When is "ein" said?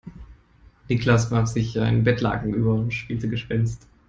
1.79-2.03